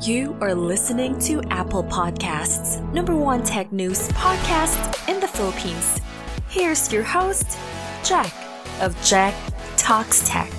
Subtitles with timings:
[0.00, 6.00] You are listening to Apple Podcasts, number one tech news podcast in the Philippines.
[6.48, 7.58] Here's your host,
[8.04, 8.32] Jack
[8.80, 9.34] of Jack
[9.76, 10.52] Talks Tech.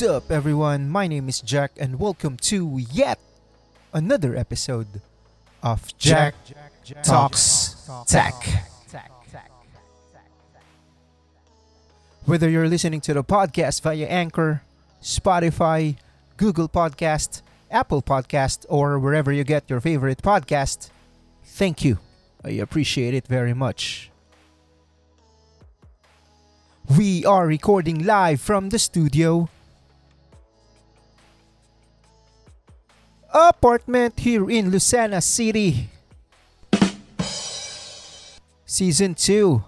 [0.00, 0.88] What's up, everyone?
[0.88, 3.18] My name is Jack, and welcome to yet
[3.92, 5.02] another episode
[5.62, 8.32] of Jack, Jack, Jack Talks Tech.
[12.24, 14.62] Whether you're listening to the podcast via Anchor,
[15.02, 15.96] Spotify,
[16.38, 20.88] Google Podcast, Apple Podcast, or wherever you get your favorite podcast,
[21.44, 21.98] thank you.
[22.42, 24.10] I appreciate it very much.
[26.88, 29.50] We are recording live from the studio
[33.32, 35.88] apartment here in Lucena City.
[38.66, 39.62] Season 2,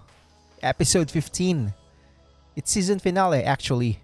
[0.61, 1.73] Episode 15.
[2.55, 3.99] It's season finale, actually.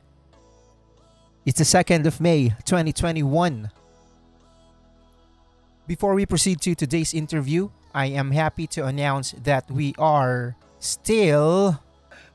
[1.46, 3.72] It's the 2nd of May, 2021.
[5.88, 11.82] Before we proceed to today's interview, I am happy to announce that we are still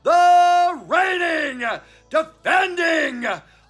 [0.03, 1.63] the reigning,
[2.09, 3.25] defending,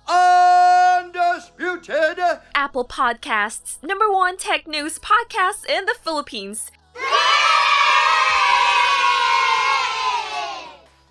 [0.08, 2.20] undisputed
[2.54, 6.72] Apple Podcasts, number one tech news podcast in the Philippines.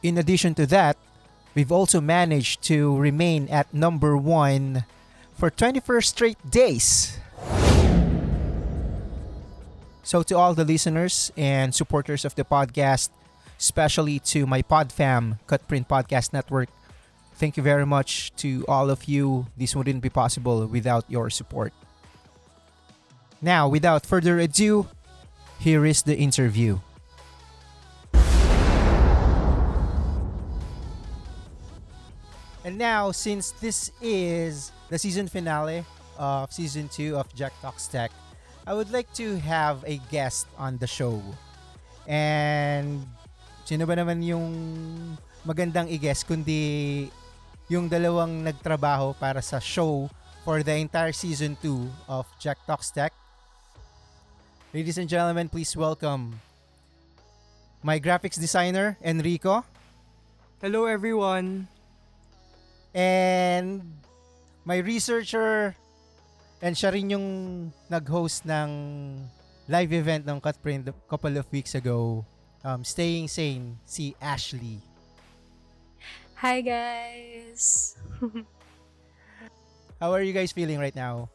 [0.03, 0.97] In addition to that,
[1.55, 4.85] we've also managed to remain at number one
[5.35, 7.19] for 21 straight days.
[10.03, 13.09] So, to all the listeners and supporters of the podcast,
[13.59, 16.69] especially to my PodFam, Cutprint Podcast Network,
[17.37, 19.47] thank you very much to all of you.
[19.57, 21.73] This wouldn't be possible without your support.
[23.43, 24.89] Now, without further ado,
[25.59, 26.79] here is the interview.
[32.65, 35.85] And now, since this is the season finale
[36.17, 38.11] of season 2 of Jack Talks Tech,
[38.67, 41.21] I would like to have a guest on the show.
[42.09, 43.05] And
[43.69, 44.49] sino ba naman yung
[45.45, 47.13] magandang i-guest kundi
[47.69, 50.11] yung dalawang nagtrabaho para sa show
[50.45, 53.13] for the entire season 2 of Jack Talks Tech.
[54.77, 56.37] Ladies and gentlemen, please welcome
[57.81, 59.65] my graphics designer, Enrico.
[60.61, 61.69] Hello everyone.
[62.93, 63.85] And
[64.65, 65.77] my researcher
[66.61, 67.29] and siya rin yung
[67.89, 68.71] nag-host ng
[69.69, 72.25] live event ng Cutprint a couple of weeks ago.
[72.65, 74.81] Um, Staying Sane, si Ashley.
[76.45, 77.97] Hi guys.
[80.01, 81.33] How are you guys feeling right now?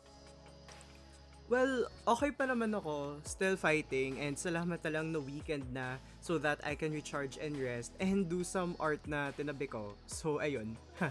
[1.49, 6.37] Well, okay pa naman ako, still fighting and salamat na lang na weekend na so
[6.45, 9.97] that I can recharge and rest and do some art na tinabi ko.
[10.05, 10.77] So ayun.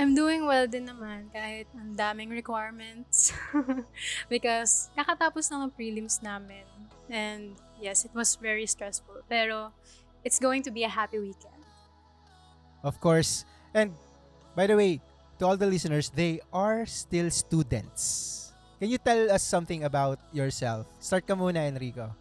[0.00, 3.36] I'm doing well din naman kahit ang daming requirements.
[4.32, 6.64] Because kakatapos na ng prelims namin.
[7.12, 9.28] And yes, it was very stressful.
[9.28, 9.76] Pero
[10.24, 11.60] it's going to be a happy weekend.
[12.82, 13.44] Of course.
[13.74, 13.92] And
[14.56, 15.00] by the way,
[15.38, 18.52] to all the listeners, they are still students.
[18.80, 20.88] Can you tell us something about yourself?
[21.00, 22.16] Start ka muna, Enrico.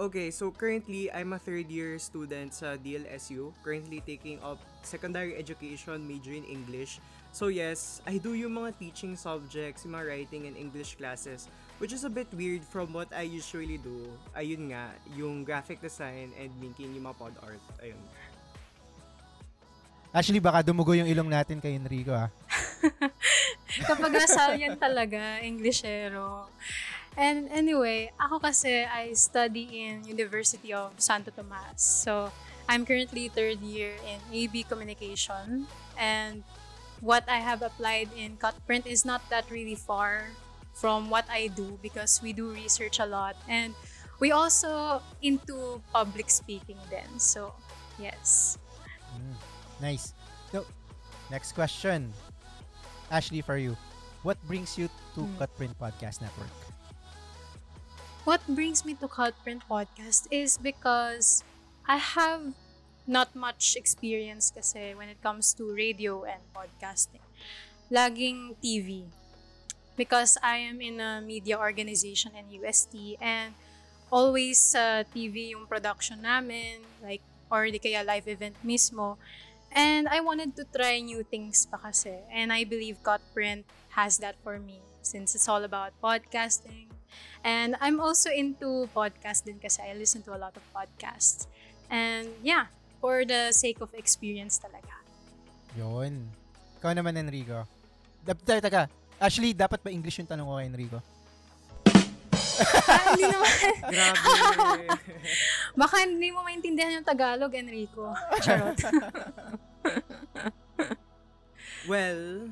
[0.00, 6.00] Okay, so currently I'm a third year student sa DLSU, currently taking up secondary education
[6.08, 7.04] major in English.
[7.36, 11.96] So yes, I do yung mga teaching subjects, yung mga writing and English classes, which
[11.96, 14.04] is a bit weird from what I usually do.
[14.36, 17.64] Ayun nga, yung graphic design and making yung mga pod art.
[17.80, 17.98] Ayun.
[20.12, 22.28] Actually, baka dumugo yung ilong natin kay Enrico, ah.
[23.88, 26.52] Kapag nasa yan talaga, Englishero.
[27.16, 31.80] And anyway, ako kasi I study in University of Santo Tomas.
[31.80, 32.28] So,
[32.68, 35.64] I'm currently third year in AB Communication.
[35.96, 36.44] And
[37.00, 40.36] what I have applied in Cutprint is not that really far
[40.72, 43.36] from what I do because we do research a lot.
[43.48, 43.74] And
[44.20, 47.18] we also into public speaking then.
[47.18, 47.54] So,
[47.98, 48.58] yes.
[49.16, 49.36] Mm,
[49.80, 50.14] nice.
[50.52, 50.66] So,
[51.30, 52.12] next question.
[53.10, 53.76] Ashley, for you.
[54.22, 55.36] What brings you to Hmm.
[55.40, 56.52] Cutprint Podcast Network?
[58.24, 61.42] What brings me to Cutprint Podcast is because
[61.88, 62.52] I have
[63.06, 67.24] not much experience kasi when it comes to radio and podcasting.
[67.90, 69.10] Laging TV.
[70.00, 73.52] Because I am in a media organization in UST and
[74.08, 77.20] always sa TV yung production namin, like,
[77.52, 79.20] or di kaya live event mismo.
[79.68, 82.16] And I wanted to try new things pa kasi.
[82.32, 86.88] And I believe Cutprint has that for me since it's all about podcasting.
[87.44, 91.44] And I'm also into podcast din kasi I listen to a lot of podcasts.
[91.92, 92.72] And yeah,
[93.04, 94.96] for the sake of experience talaga.
[95.76, 96.24] Yun.
[96.80, 97.68] Ikaw naman, Enrico.
[98.24, 98.99] Teka, teka.
[99.20, 100.98] Actually, dapat ba English yung tanong ko kay Enrico?
[102.88, 103.52] Ah, hindi naman.
[103.92, 104.84] Grabe.
[105.76, 108.16] Baka hindi mo maintindihan yung Tagalog, Enrico.
[108.40, 108.76] Charot.
[111.92, 112.48] well,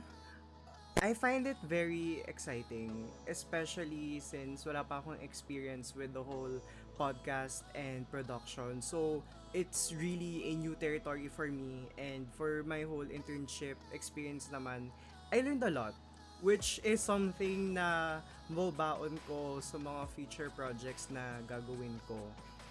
[1.00, 6.60] I find it very exciting, especially since wala pa akong experience with the whole
[7.00, 8.84] podcast and production.
[8.84, 9.24] So,
[9.56, 14.92] it's really a new territory for me and for my whole internship experience naman,
[15.32, 15.96] I learned a lot
[16.40, 22.16] which is something na mababaon ko sa mga future projects na gagawin ko.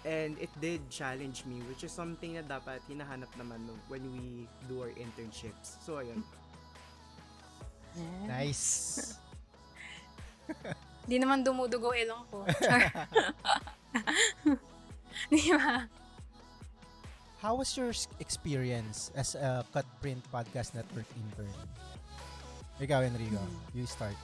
[0.06, 4.46] And it did challenge me, which is something na dapat hinahanap naman no, when we
[4.70, 5.76] do our internships.
[5.82, 6.22] So, ayun.
[8.26, 9.18] Nice.
[11.04, 12.46] Hindi naman dumudugo ilong ko.
[12.64, 12.88] Char.
[15.32, 15.88] Di ba?
[17.38, 21.54] How was your experience as a Cutprint Podcast Network intern?
[22.78, 23.42] Ikaw, Enrico.
[23.74, 24.14] You start.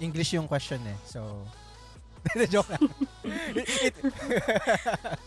[0.00, 0.98] English yung question eh.
[1.04, 1.44] So,
[2.52, 2.88] joke lang.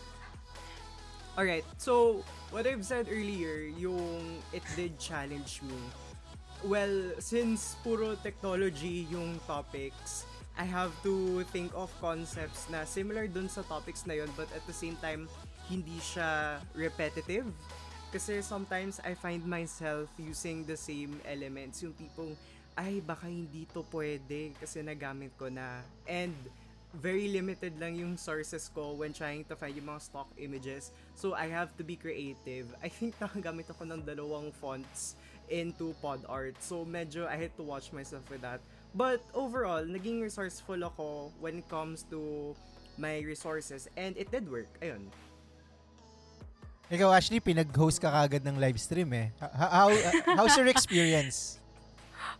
[1.38, 5.78] Alright, so what I've said earlier, yung it did challenge me.
[6.66, 10.26] Well, since puro technology yung topics,
[10.58, 14.66] I have to think of concepts na similar dun sa topics na yun, but at
[14.66, 15.30] the same time,
[15.70, 17.46] hindi siya repetitive.
[18.08, 22.32] Kasi sometimes I find myself using the same elements, yung tipong,
[22.72, 25.84] ay, baka hindi to pwede kasi nagamit ko na.
[26.08, 26.32] And
[26.96, 30.88] very limited lang yung sources ko when trying to find yung mga stock images.
[31.12, 32.72] So, I have to be creative.
[32.80, 35.12] I think nakagamit ako ng dalawang fonts
[35.52, 36.56] into pod art.
[36.64, 38.64] So, medyo I had to watch myself with that.
[38.96, 42.56] But overall, naging resourceful ako when it comes to
[42.96, 44.68] my resources and it did work.
[44.80, 45.12] Ayun.
[46.88, 49.28] Ikaw, Ashley, pinag-host ka kagad ng live stream eh.
[49.36, 49.92] How,
[50.24, 51.60] how's your experience?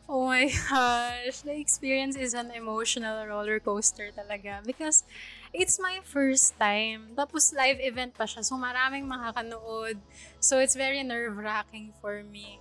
[0.09, 1.45] Oh my gosh.
[1.45, 4.65] The experience is an emotional roller coaster talaga.
[4.65, 5.05] Because
[5.53, 7.13] it's my first time.
[7.13, 8.41] Tapos live event pa siya.
[8.41, 10.01] So maraming makakanood.
[10.41, 12.57] So it's very nerve-wracking for me.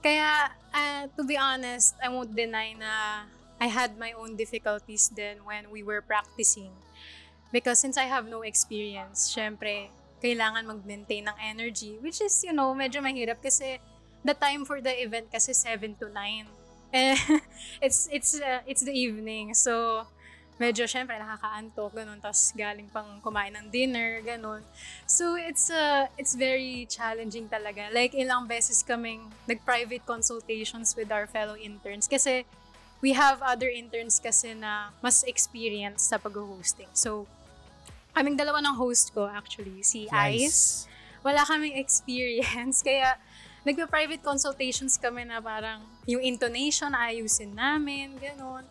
[0.00, 3.28] Kaya, uh, to be honest, I won't deny na
[3.60, 6.72] I had my own difficulties then when we were practicing.
[7.52, 9.92] Because since I have no experience, syempre,
[10.26, 12.02] kailangan mag-maintain ng energy.
[12.02, 13.78] Which is, you know, medyo mahirap kasi
[14.26, 16.50] the time for the event kasi 7 to 9.
[16.90, 17.14] Eh,
[17.86, 19.54] it's it's uh, it's the evening.
[19.54, 20.02] So
[20.56, 24.64] medyo syempre nakakaantok ganun tapos galing pang kumain ng dinner ganun.
[25.06, 27.92] So it's uh it's very challenging talaga.
[27.94, 32.48] Like ilang beses kaming nag-private consultations with our fellow interns kasi
[33.04, 36.88] we have other interns kasi na mas experience sa pag-hosting.
[36.96, 37.28] So
[38.16, 40.88] kaming dalawa ng host ko actually, si Ice
[41.26, 42.82] wala kaming experience.
[42.86, 43.18] Kaya,
[43.66, 48.62] nagpa-private consultations kami na parang yung intonation, ayusin namin, ganun.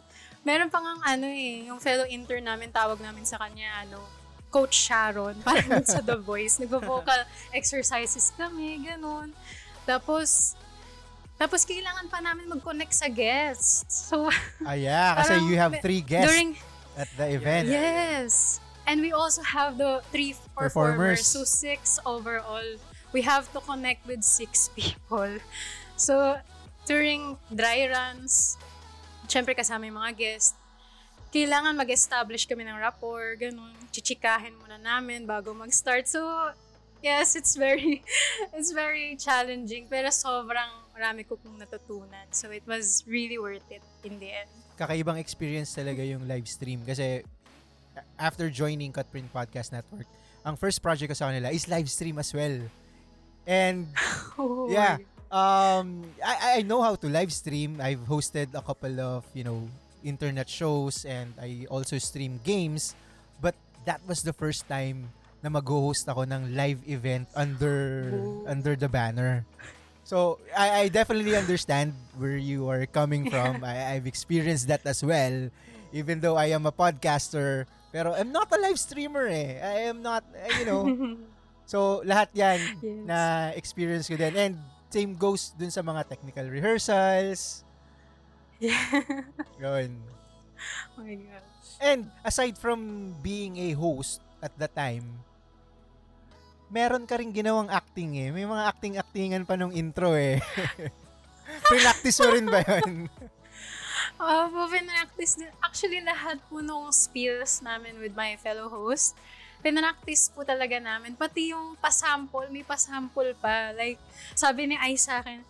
[0.48, 4.00] Meron pa nga ano eh, yung fellow intern namin, tawag namin sa kanya, ano,
[4.48, 6.64] Coach Sharon, parang sa The Voice.
[6.64, 9.36] Nagpo-vocal exercises kami, ganun.
[9.84, 10.56] Tapos,
[11.36, 14.08] tapos kailangan pa namin mag-connect sa guests.
[14.08, 14.32] So,
[14.64, 15.20] Ah, yeah.
[15.20, 16.56] Kasi you have three guests during,
[16.96, 17.68] at the event.
[17.68, 18.64] Yes.
[18.86, 21.22] And we also have the three Performers.
[21.22, 21.22] performers.
[21.25, 22.65] So six overall.
[23.12, 25.42] We have to connect with six people.
[25.98, 26.38] So
[26.86, 28.58] during dry runs,
[29.25, 30.54] syempre kasama yung mga guests,
[31.34, 33.75] kailangan mag-establish kami ng rapport, ganun.
[33.92, 36.08] Chichikahin muna namin bago mag-start.
[36.08, 36.24] So,
[37.04, 38.00] yes, it's very,
[38.56, 39.92] it's very challenging.
[39.92, 42.32] Pero sobrang marami ko pong natutunan.
[42.32, 44.51] So, it was really worth it in the end.
[44.80, 46.88] Kakaibang experience talaga yung live stream.
[46.88, 47.27] Kasi
[48.18, 50.08] after joining Cutprint Podcast Network,
[50.46, 52.60] ang first project ko sa kanila is live stream as well.
[53.46, 53.88] And
[54.40, 54.98] Oh, Yeah.
[55.32, 57.82] um I I know how to live stream.
[57.82, 59.68] I've hosted a couple of, you know,
[60.06, 62.94] internet shows and I also stream games,
[63.42, 63.58] but
[63.90, 65.10] that was the first time
[65.42, 68.46] na mag-host ako ng live event under Oh.
[68.50, 69.46] under the banner.
[70.06, 73.62] So, I, I definitely understand where you are coming from.
[73.66, 75.50] I, I've experienced that as well.
[75.90, 79.56] Even though I am a podcaster, pero I'm not a live streamer eh.
[79.64, 80.84] I am not, eh, you know,
[81.66, 83.02] So, lahat yan Yes.
[83.10, 83.18] na
[83.58, 84.34] experience ko din.
[84.38, 84.56] And
[84.94, 87.66] same goes dun sa mga technical rehearsals.
[88.62, 89.02] Yeah.
[89.60, 89.98] Yun.
[90.96, 91.52] oh my gosh.
[91.82, 95.04] And aside from being a host at the time,
[96.72, 98.30] meron ka rin ginawang acting eh.
[98.32, 100.40] May mga acting-actingan pa nung intro eh.
[101.74, 103.10] Pinactice mo rin ba yun?
[104.15, 105.51] Uh, po, pinractice din.
[105.60, 109.15] Actually, lahat po nung spills namin with my fellow host,
[109.60, 111.17] pinractice po talaga namin.
[111.19, 113.75] Pati yung pasample, may pasample pa.
[113.75, 114.00] Like,
[114.38, 115.43] sabi ni Ai sa akin,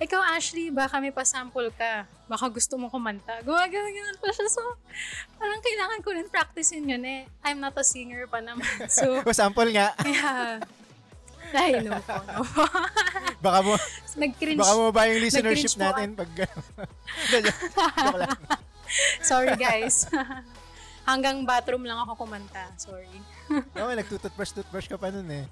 [0.00, 2.08] ikaw Ashley, baka may pasample ka.
[2.24, 3.36] Baka gusto mo kumanta.
[3.44, 4.48] Gumagano-ganon pa siya.
[4.48, 4.64] So,
[5.36, 7.28] parang kailangan ko rin practicein yun eh.
[7.44, 8.64] I'm not a singer pa naman.
[8.88, 9.92] So, o sample nga.
[10.00, 10.56] kaya,
[11.52, 12.64] ay, no po, no po.
[13.44, 13.72] Baka mo,
[14.14, 14.60] Nag-cringe.
[14.60, 16.28] baka mo ba yung listenership natin pag.
[19.22, 20.04] Sorry guys.
[21.02, 22.68] Hanggang bathroom lang ako kumanta.
[22.76, 23.08] Sorry.
[23.50, 25.46] Oo, nagtututbrush-tutbrush ka pa nun eh.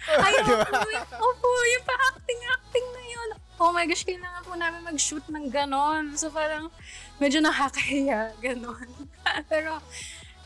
[0.00, 0.64] Ay, Di ba?
[0.64, 3.28] opo, yung, opo, yung pa-acting-acting na yun.
[3.60, 6.16] Oh my gosh, kailangan po namin mag-shoot ng ganon.
[6.16, 6.72] So parang
[7.16, 8.88] medyo nakakahiya, ganon.
[9.46, 9.76] Pero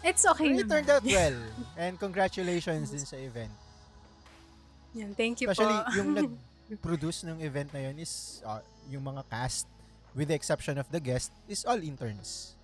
[0.03, 0.71] it's okay But it naman.
[0.71, 1.39] turned out well.
[1.75, 3.55] And congratulations din sa event.
[4.95, 5.91] Yan, thank you Especially po.
[5.99, 9.67] yung nag-produce ng event na yun is uh, yung mga cast
[10.15, 12.55] with the exception of the guest is all interns.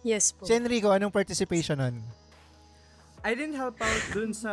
[0.00, 0.44] yes po.
[0.44, 1.96] Si Enrico, anong participation nun?
[3.20, 4.52] I didn't help out dun sa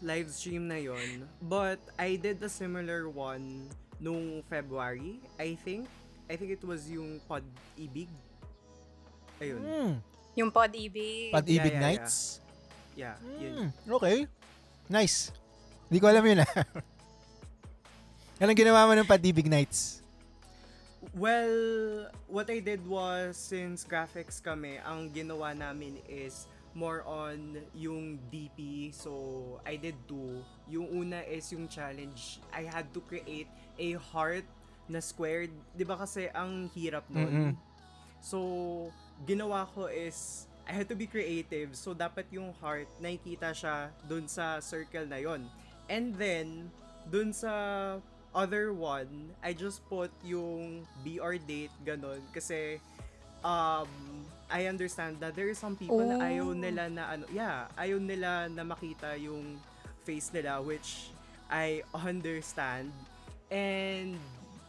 [0.00, 3.68] live stream na yon, but I did a similar one
[4.00, 5.84] nung February, I think.
[6.28, 7.44] I think it was yung Pod
[7.76, 8.08] Ibig.
[9.36, 9.60] Ayun.
[9.60, 9.92] Hmm,
[10.36, 11.32] Yung pod-ibig.
[11.32, 12.14] Pag-ibig Yeah, yeah, Nights?
[12.96, 13.52] Yeah, yun.
[13.72, 14.28] Hmm, okay.
[14.88, 15.32] Nice.
[15.86, 16.50] Hindi ko alam yun ah.
[18.42, 20.02] Anong ginawa mo ng Pag-ibig Nights?
[21.14, 28.18] Well, what I did was, since graphics kami, ang ginawa namin is more on yung
[28.28, 28.92] DP.
[28.92, 30.42] So, I did two.
[30.68, 32.42] Yung una is yung challenge.
[32.52, 34.44] I had to create a heart
[34.90, 35.54] na squared.
[35.72, 37.56] Di ba kasi ang hirap nun?
[38.20, 38.90] So,
[39.24, 41.72] ginawa ko is, I had to be creative.
[41.78, 45.46] So, dapat yung heart, nakikita siya dun sa circle na yon.
[45.86, 46.70] And then,
[47.10, 47.96] dun sa
[48.34, 52.20] other one, I just put yung BR date, ganon.
[52.34, 52.82] Kasi,
[53.40, 53.88] um,
[54.46, 56.26] I understand that there are some people na Oh.
[56.26, 59.58] ayaw nila na ano, yeah, ayaw nila na makita yung
[60.06, 61.10] face nila, which
[61.50, 62.90] I understand.
[63.50, 64.18] And,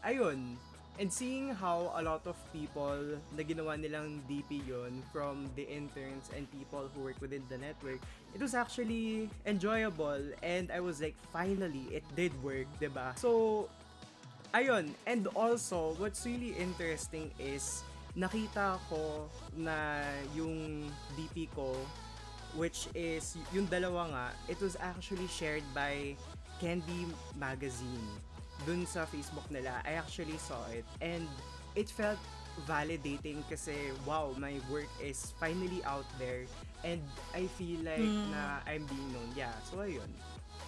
[0.06, 0.54] ayun,
[0.98, 6.26] and seeing how a lot of people na ginawa nilang DP yon from the interns
[6.34, 8.02] and people who work within the network,
[8.34, 13.12] it was actually enjoyable and I was like, finally, it did work, ba?
[13.16, 13.68] So,
[14.54, 17.82] ayun, and also, what's really interesting is,
[18.16, 20.02] nakita ko na
[20.34, 21.76] yung DP ko,
[22.56, 26.16] which is, yung dalawa nga, it was actually shared by
[26.58, 27.06] Candy
[27.38, 28.02] Magazine
[28.66, 29.78] dun sa Facebook nila.
[29.86, 31.26] I actually saw it and
[31.78, 32.18] it felt
[32.66, 36.42] validating kasi wow, my work is finally out there
[36.82, 37.00] and
[37.32, 38.30] I feel like Mm.
[38.30, 39.28] na I'm being known.
[39.34, 40.08] Yeah, so ayun.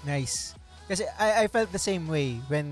[0.03, 0.55] Nice.
[0.87, 2.67] Kasi I, I felt the same way when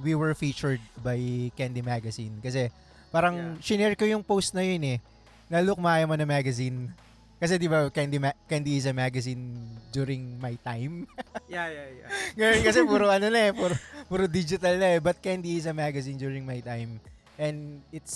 [0.00, 1.18] we were featured by
[1.52, 2.40] Candy Magazine.
[2.40, 2.72] Kasi
[3.10, 3.54] parang Yeah.
[3.60, 4.98] shinare ko yung post na yun eh.
[5.48, 6.88] Na look, maya mo na magazine.
[7.38, 9.46] Kasi di ba Candy, Ma- Candy is a magazine
[9.92, 11.04] during my time.
[11.48, 12.08] Yeah, yeah, yeah.
[12.36, 13.72] Ngayon kasi puro ano na eh, puro,
[14.04, 15.00] puro digital na eh.
[15.00, 17.00] But Candy is a magazine during my time.
[17.40, 18.12] And it's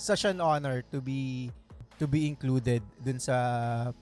[0.00, 1.50] such an honor to be
[2.00, 3.36] to be included dun sa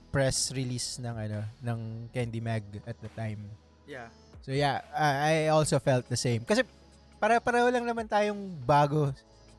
[0.07, 1.79] press release ng ano ng
[2.15, 3.43] Candy Mag at the time.
[3.83, 4.07] Yeah.
[4.39, 6.47] So yeah, I I also felt the same.
[6.47, 6.63] Kasi
[7.19, 9.11] para pareho lang naman tayong bago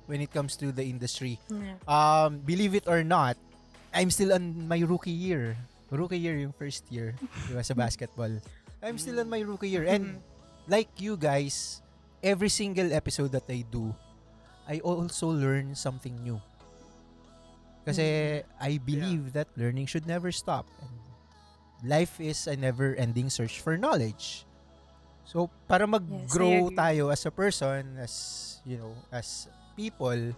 [0.08, 1.36] when it comes to the industry.
[1.52, 1.76] Yeah.
[1.84, 3.36] Um, believe it or not,
[3.92, 5.54] I'm still on my rookie year.
[5.92, 7.14] Rookie year yung first year,
[7.46, 8.30] di ba, sa basketball.
[8.80, 9.84] I'm still on my rookie year.
[9.84, 10.22] And
[10.70, 11.82] like you guys,
[12.22, 13.90] every single episode that I do,
[14.70, 16.38] I also learn something new.
[17.84, 20.66] Kasi I believe that learning should never stop.
[20.82, 20.92] And
[21.88, 24.44] life is a never-ending search for knowledge.
[25.24, 26.76] So, para mag-grow agree.
[26.76, 30.34] tayo as a person, as, you know, as people,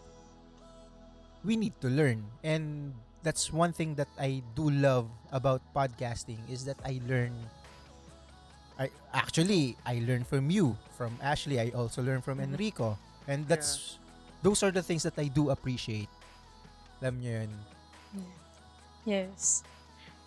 [1.45, 2.23] we need to learn.
[2.45, 7.33] And that's one thing that I do love about podcasting is that I learn
[8.79, 12.57] I actually I learn from you, from Ashley, I also learn from Mhm.
[12.57, 12.99] Enrico.
[13.29, 13.99] And that's
[14.43, 16.09] those are the things that I do appreciate.
[17.03, 17.53] Alam niyo yun.
[19.03, 19.67] Yes.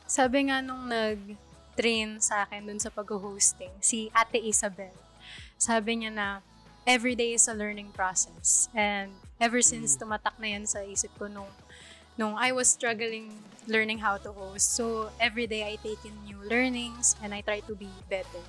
[0.03, 4.91] Sabi nga nung nag-train sa akin dun sa pag-hosting, si Ate Isabel,
[5.55, 6.27] sabi niya na
[6.83, 8.67] every day is a learning process.
[8.75, 11.47] And ever since tumatak na yan sa isip ko nung,
[12.19, 13.31] nung I was struggling
[13.65, 14.77] learning how to host.
[14.77, 18.43] So every day I take in new learnings and I try to be better.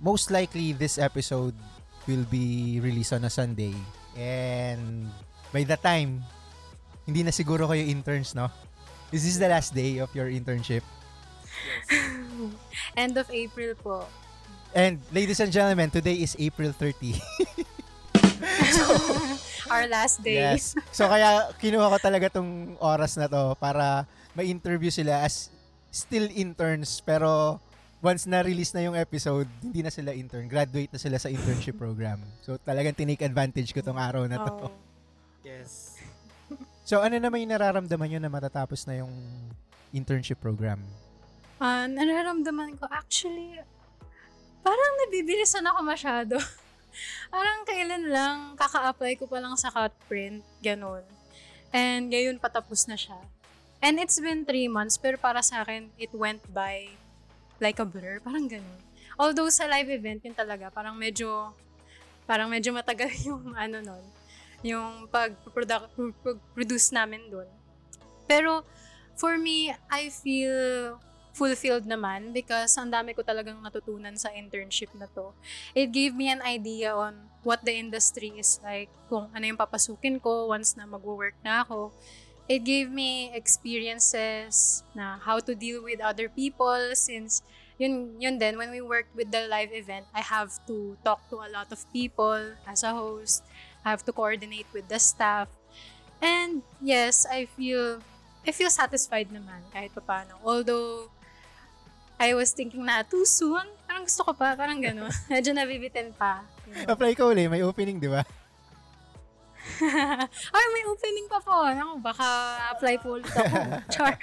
[0.00, 1.52] Most likely this episode
[2.08, 3.76] will be released on a Sunday.
[4.16, 5.12] And
[5.52, 6.24] by the time,
[7.10, 8.46] hindi na siguro kayo interns, no?
[9.10, 10.86] Is this the last day of your internship?
[12.94, 14.06] End of April po.
[14.70, 17.18] And ladies and gentlemen, today is April 30.
[19.74, 20.38] Our last day.
[20.38, 20.78] Yes.
[20.94, 24.06] So kaya kinuha ko talaga tong oras na to para
[24.38, 25.50] ma-interview sila as
[25.90, 27.58] still interns pero
[27.98, 30.46] once na-release na yung episode, hindi na sila intern.
[30.46, 32.22] Graduate na sila sa internship program.
[32.46, 34.70] So talagang tinake advantage ko tong araw na to.
[34.70, 34.72] Oh.
[35.42, 35.99] Yes.
[36.84, 39.12] So ano naman yung nararamdaman nyo na matatapos na yung
[39.94, 40.80] internship program?
[41.60, 43.60] Ah, nararamdaman ko, actually,
[44.64, 46.34] parang nabibilisan ako masyado.
[47.34, 51.04] parang kailan lang, kaka-apply ko pa lang sa cut print, ganun.
[51.70, 53.18] And ngayon patapos na siya.
[53.80, 56.90] And it's been three months, pero para sa akin, it went by
[57.60, 58.80] like a blur, parang ganun.
[59.20, 61.52] Although sa live event, yun talaga, parang medyo,
[62.24, 64.04] parang medyo matagal yung ano nun,
[64.60, 67.48] yung pag-produce namin dun.
[68.28, 68.62] Pero,
[69.16, 70.98] for me, I feel
[71.32, 75.32] fulfilled naman because ang dami ko talagang natutunan sa internship na to.
[75.72, 80.20] It gave me an idea on what the industry is like, kung ano yung papasukin
[80.20, 81.94] ko once na mag-work na ako.
[82.50, 87.40] It gave me experiences na how to deal with other people since
[87.80, 91.40] yun, yun din, when we work with the live event, I have to talk to
[91.40, 93.40] a lot of people as a host.
[93.84, 95.48] I have to coordinate with the staff.
[96.20, 98.04] And yes, I feel
[98.44, 100.36] I feel satisfied naman kahit pa paano.
[100.40, 101.12] Although,
[102.20, 103.64] I was thinking na, too soon?
[103.88, 105.12] Parang gusto ko pa, parang gano'n.
[105.32, 106.44] Medyo nabibitin pa.
[106.68, 106.92] you know.
[106.92, 108.24] Apply ka uli, may opening, di ba?
[110.56, 111.64] Ay, may opening pa po.
[111.64, 112.28] Ako, baka
[112.76, 113.56] apply po ulit ako.
[113.94, 114.14] Char.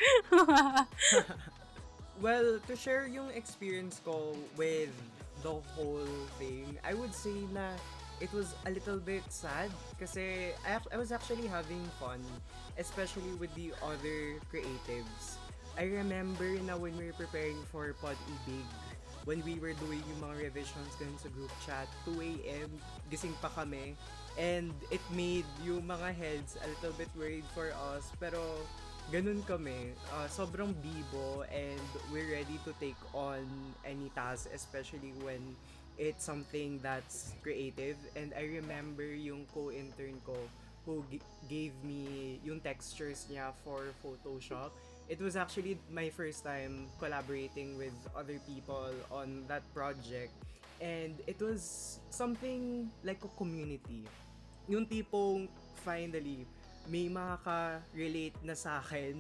[2.18, 4.94] Well, to share yung experience ko with
[5.46, 6.10] the whole
[6.42, 7.78] thing, I would say na
[8.20, 9.70] it was a little bit sad
[10.00, 12.22] kasi I, I was actually having fun,
[12.78, 15.38] especially with the other creatives.
[15.78, 18.66] I remember na when we were preparing for Pod Ibig,
[19.30, 22.70] when we were doing yung mga revisions ganun sa group chat, 2 a.m.,
[23.14, 23.94] gising pa kami,
[24.42, 28.42] and it made yung mga heads a little bit worried for us, pero
[29.14, 29.94] ganun kami.
[30.18, 33.46] Uh, sobrang bibo and we're ready to take on
[33.86, 35.40] any task, especially when
[35.98, 37.98] it's something that's creative.
[38.16, 40.38] And I remember yung co-intern ko
[40.86, 44.72] who g- gave me yung textures niya for Photoshop.
[45.10, 50.32] It was actually my first time collaborating with other people on that project.
[50.80, 54.06] And it was something like a community.
[54.70, 55.50] Yung tipong
[55.82, 56.46] finally,
[56.88, 59.18] may makaka-relate na sa akin.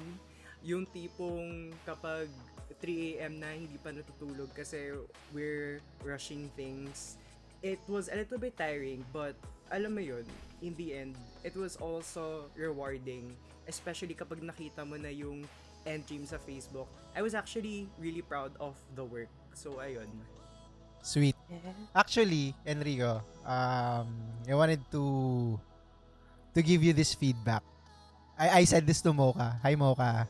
[0.63, 2.29] Yung tipong kapag
[2.75, 3.39] 3 a.m.
[3.39, 4.93] na hindi pa natutulog kasi
[5.31, 7.15] we're rushing things.
[7.63, 9.33] It was a little bit tiring but
[9.71, 10.23] alam mo yun,
[10.63, 13.35] in the end, it was also rewarding.
[13.67, 15.43] Especially kapag nakita mo na yung
[15.87, 16.87] end team sa Facebook.
[17.15, 19.31] I was actually really proud of the work.
[19.55, 20.07] So, ayun.
[21.01, 21.35] Sweet.
[21.95, 24.07] Actually, Enrico, um,
[24.43, 25.03] I wanted to
[26.51, 27.63] to give you this feedback.
[28.35, 29.55] I, I said this to Mocha.
[29.63, 30.27] Hi, Mocha.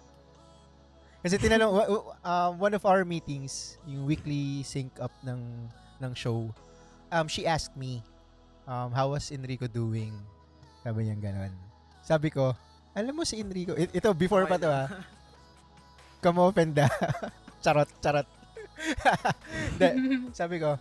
[1.21, 1.73] Kasi tinanong,
[2.21, 5.41] um, one of our meetings, yung weekly sync up ng,
[5.99, 6.47] ng show,
[7.10, 8.06] um, she asked me,
[8.69, 10.13] um, how was Enrico doing?
[10.86, 11.53] Sabi niya ganon.
[12.06, 12.53] Sabi ko,
[12.93, 14.88] alam mo si Enrico, it- ito before pa to ah,
[16.21, 16.88] come-open da.
[17.63, 18.27] charot, charot.
[19.82, 19.88] De,
[20.38, 20.77] sabi ko,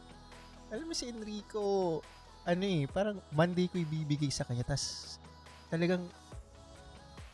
[0.68, 2.00] alam mo si Enrico,
[2.44, 5.16] ano eh, parang Monday ko ibibigay sa kanya, tas
[5.72, 6.04] talagang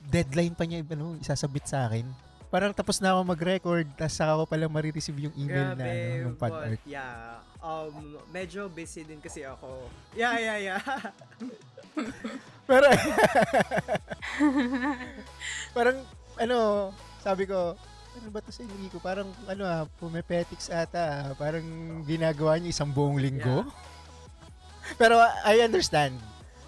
[0.02, 2.06] deadline pa niya, ano, isasabit sa akin.
[2.52, 6.36] Parang tapos na ako mag-record, tas saka ko pala marireceive yung email na, ano, yung
[6.36, 6.80] pod but art.
[6.84, 7.40] yeah.
[7.64, 9.88] Um, medyo busy din kasi ako.
[10.12, 10.82] Yeah, yeah, yeah.
[12.68, 12.86] Pero,
[15.76, 15.96] parang,
[16.36, 16.58] ano,
[17.24, 17.72] sabi ko,
[18.12, 19.00] ano ba to sa Enrico?
[19.00, 21.00] Parang, ano ah, pumepetics ata.
[21.00, 21.26] ah.
[21.32, 21.64] Parang
[22.04, 23.64] ginagawa niya isang buong linggo.
[25.00, 25.16] Pero
[25.48, 26.20] I understand.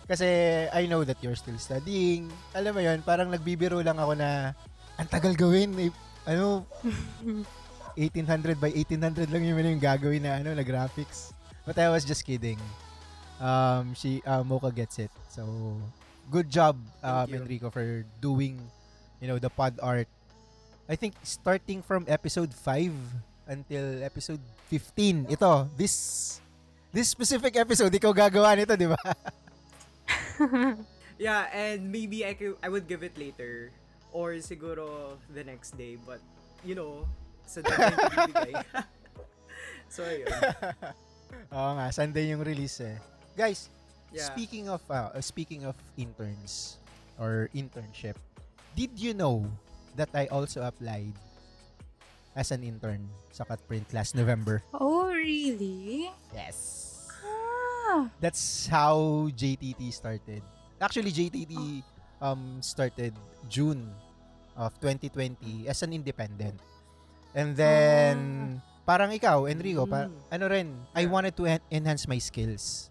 [0.08, 0.24] Kasi
[0.72, 2.32] I know that you're still studying.
[2.56, 4.52] Alam mo yun, parang nagbibiro lang ako na
[4.98, 5.74] ang tagal gawin.
[5.78, 5.90] Eh,
[6.28, 6.64] ano,
[7.98, 11.30] 1800 by 1800 lang yung, yung gagawin na, ano, na graphics.
[11.64, 12.58] But I was just kidding.
[13.40, 15.10] Um, she, uh, Mocha gets it.
[15.30, 15.46] So,
[16.30, 17.36] good job, um, you.
[17.40, 18.58] Enrico, for doing,
[19.20, 20.08] you know, the pod art.
[20.88, 22.92] I think starting from episode 5
[23.48, 25.32] until episode 15.
[25.32, 26.40] Ito, this
[26.92, 29.00] this specific episode, ikaw gagawa nito, di ba?
[31.18, 33.72] yeah, and maybe I could, I would give it later
[34.14, 36.22] or siguro the next day, but
[36.62, 37.02] you know,
[37.44, 38.54] sa deadline ko bibigay.
[39.94, 40.30] so ayun.
[41.58, 42.96] Oo nga, Sunday yung release eh.
[43.34, 43.68] Guys,
[44.14, 44.30] Yeah.
[44.30, 46.78] speaking of uh, uh, speaking of interns
[47.18, 48.14] or internship,
[48.78, 49.42] did you know
[49.98, 51.10] that I also applied
[52.34, 54.62] as an intern sa Cutprint last November.
[54.74, 56.10] Oh, really?
[56.34, 56.90] Yes.
[57.22, 58.10] Ah.
[58.18, 60.42] That's how JTT started.
[60.82, 61.82] Actually, JTT
[62.18, 63.14] um, started
[63.48, 63.86] June
[64.56, 66.58] of 2020 as an independent.
[67.34, 68.16] And then,
[68.86, 70.10] parang ikaw, Enrico, Mm.
[70.30, 72.90] ano rin, I wanted to en- enhance my skills.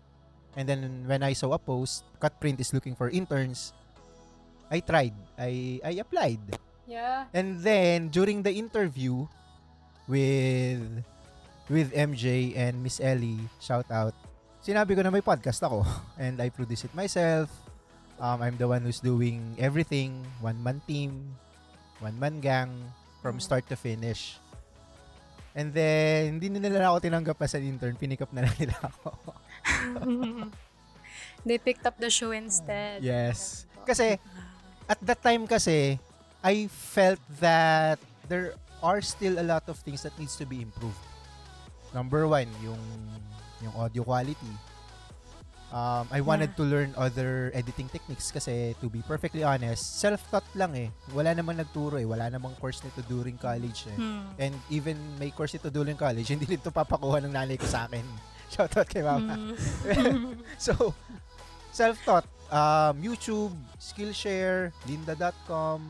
[0.53, 3.71] And then, when I saw a post, Cutprint is looking for interns,
[4.69, 5.13] I tried.
[5.37, 6.41] I I applied.
[6.85, 7.29] Yeah.
[7.31, 9.29] And then during the interview
[10.09, 10.81] with
[11.69, 14.13] with MJ and Miss Ellie, shout out.
[14.63, 15.83] Sinabi ko na may podcast ako
[16.21, 17.51] and I produce it myself.
[18.17, 21.35] Um, I'm the one who's doing everything, one man team,
[22.03, 22.69] one man gang
[23.23, 24.37] from start to finish.
[25.55, 29.09] And then hindi nila ako tinanggap as an intern, pinik up na lang nila ako.
[31.47, 33.03] They picked up the show instead.
[33.03, 33.67] Yes.
[33.83, 34.15] Kasi
[34.87, 35.99] at that time kasi
[36.43, 40.99] I felt that there are still a lot of things that needs to be improved.
[41.95, 42.79] Number one, yung
[43.63, 44.51] yung audio quality.
[45.73, 46.59] Um, I wanted Yeah.
[46.61, 50.93] to learn other editing techniques kasi to be perfectly honest, self-taught lang eh.
[51.17, 52.05] Wala namang nagturo eh.
[52.05, 53.97] Wala namang course nito during college eh.
[53.97, 54.21] Hmm.
[54.37, 58.05] And even may course ito during college, hindi nito papakuha ng nanay ko sa akin.
[58.53, 59.33] Shoutout kay mama.
[59.33, 60.37] Hmm.
[60.61, 60.93] so,
[61.73, 62.29] self-taught.
[62.53, 65.81] Um, YouTube, Skillshare, Lynda.com,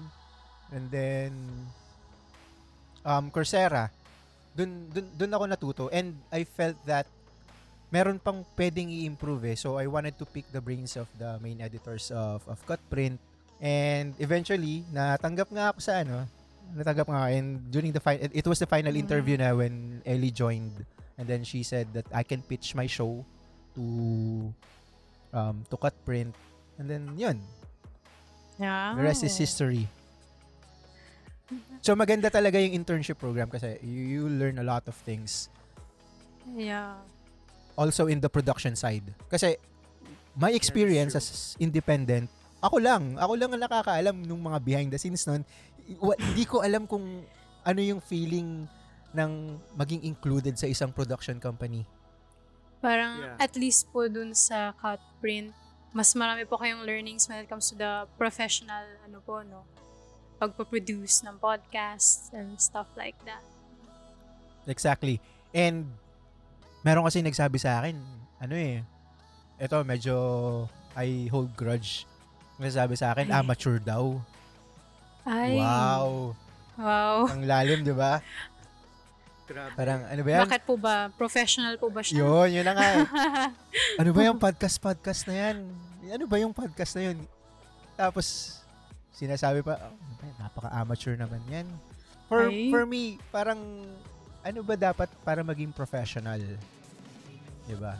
[0.71, 1.35] and then
[3.03, 3.91] um, Coursera.
[4.55, 5.83] Dun, dun, dun ako natuto.
[5.91, 7.03] And I felt that
[7.93, 9.53] meron pang pwedeng i-improve eh.
[9.53, 13.21] So, I wanted to pick the brains of the main editors of, of Cutprint.
[13.61, 16.25] And eventually, natanggap nga ako sa ano,
[16.73, 17.29] natanggap nga.
[17.29, 19.03] And during the final, it was the final Mm.
[19.05, 20.73] interview na when Ellie joined.
[21.21, 23.21] And then she said that I can pitch my show
[23.77, 23.83] to
[25.29, 26.33] um, to Cutprint.
[26.81, 27.37] And then, yun.
[28.57, 28.97] yeah.
[28.97, 29.85] The rest is history.
[31.85, 35.53] So, maganda talaga yung internship program kasi you, you learn a lot of things
[36.43, 36.97] Yeah.
[37.75, 39.03] Also in the production side.
[39.27, 39.57] Kasi,
[40.33, 45.27] my experience as independent, ako lang, ako lang ang nakakaalam nung mga behind the scenes.
[45.99, 47.03] Wa- Hindi ko alam kung
[47.63, 48.65] ano yung feeling
[49.13, 49.31] ng
[49.75, 51.85] maging included sa isang production company.
[52.79, 53.37] Parang Yeah.
[53.39, 55.53] at least po dun sa cut print,
[55.93, 59.63] mas marami po kayong learnings when it comes to the professional, ano po, no?
[60.41, 63.43] Pagpo-produce ng podcast and stuff like that.
[64.65, 65.21] Exactly.
[65.53, 65.93] And
[66.83, 67.95] meron kasi nagsabi sa akin,
[68.39, 68.83] ano eh,
[69.57, 70.15] eto medyo
[70.93, 72.05] I hold grudge.
[72.61, 73.39] Nagsabi sa akin, Ay.
[73.41, 74.21] amateur daw.
[75.25, 75.57] Ay.
[75.57, 76.37] Wow.
[76.77, 77.17] Wow.
[77.33, 78.21] Ang lalim, di ba?
[79.43, 79.75] Grabe.
[79.75, 80.41] Parang, ano ba yan?
[80.47, 81.11] Bakit po ba?
[81.13, 82.23] Professional po ba siya?
[82.23, 83.05] Yun, yun na nga eh.
[84.01, 85.57] Ano ba yung podcast-podcast na yan?
[86.13, 87.17] Ano ba yung podcast na yun?
[87.93, 88.57] Tapos,
[89.13, 89.93] sinasabi pa, oh,
[90.39, 91.67] napaka-amateur naman yan.
[92.31, 92.71] For, Ay.
[92.71, 93.59] for me, parang,
[94.43, 96.39] ano ba dapat para maging professional?
[97.65, 97.95] Diba?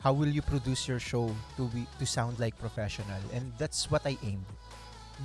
[0.00, 1.26] How will you produce your show
[1.58, 3.18] to be to sound like professional?
[3.34, 4.46] And that's what I aimed.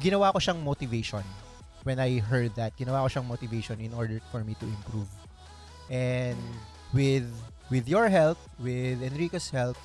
[0.01, 1.21] Ginawa ko siyang motivation.
[1.86, 5.10] When I heard that, ginawa ko siyang motivation in order for me to improve.
[5.93, 6.38] And
[6.89, 7.30] with
[7.69, 9.77] with your help, with Enrico's help,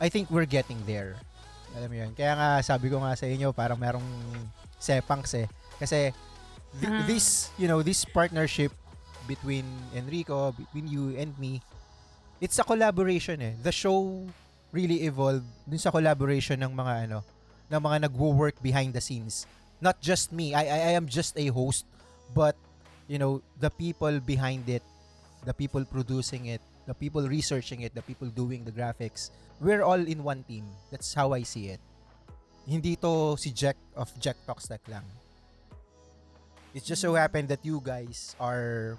[0.00, 1.20] I think we're getting there.
[1.76, 2.10] Alam mo yun.
[2.16, 4.04] Kaya nga, sabi ko nga sa inyo, parang merong
[4.76, 5.48] sepangs eh.
[5.80, 6.12] Kasi,
[6.80, 7.04] th- Ah.
[7.08, 8.72] this, you know, this partnership
[9.26, 11.62] between Enrico, between you and me,
[12.40, 13.54] it's a collaboration eh.
[13.62, 14.26] The show
[14.72, 17.22] really evolved dun sa collaboration ng mga ano,
[17.70, 19.46] ng mga nagwo-work behind the scenes.
[19.80, 20.54] Not just me.
[20.54, 21.86] I, I, I am just a host,
[22.34, 22.56] but
[23.06, 24.82] you know, the people behind it,
[25.44, 29.30] the people producing it, the people researching it, the people doing the graphics,
[29.60, 30.66] we're all in one team.
[30.90, 31.80] That's how I see it.
[32.66, 35.06] Hindi to si Jack of Jack Talks lang.
[36.74, 38.96] It just so happened that you guys are